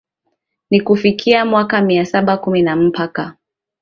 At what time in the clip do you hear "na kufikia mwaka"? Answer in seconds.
0.71-1.81